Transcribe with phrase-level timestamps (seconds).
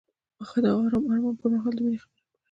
[0.43, 2.25] هغه د آرام آرمان پر مهال د مینې خبرې وکړې.